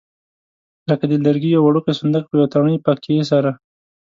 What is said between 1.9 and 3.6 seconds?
صندوق په یوه تڼۍ پکې سره.